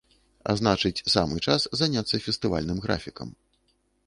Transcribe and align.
А 0.53 0.53
значыць, 0.61 1.03
самы 1.15 1.43
час 1.49 1.67
заняцца 1.83 2.21
фестывальным 2.29 2.77
графікам. 2.89 3.29